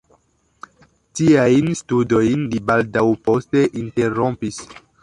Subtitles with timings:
[1.19, 4.63] Tiajn studojn li baldaŭ poste interrompis.